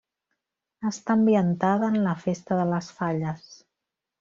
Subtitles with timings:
[0.91, 3.47] Està ambientada en la festa de les Falles.